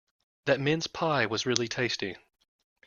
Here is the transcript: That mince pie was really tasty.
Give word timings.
That 0.45 0.59
mince 0.59 0.87
pie 0.87 1.27
was 1.27 1.45
really 1.45 1.67
tasty. 1.67 2.15